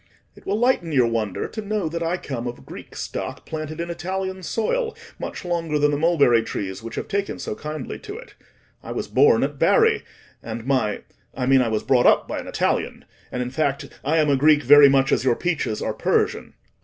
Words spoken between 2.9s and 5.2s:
stock planted in Italian soil